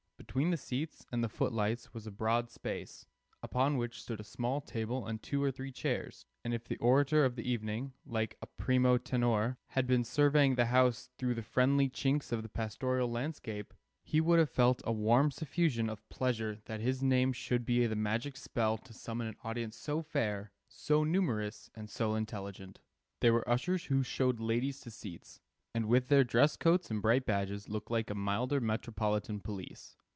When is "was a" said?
1.93-2.11